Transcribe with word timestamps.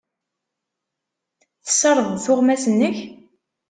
Tessardeḍ 1.65 2.15
tuɣmas-nnek? 2.25 2.97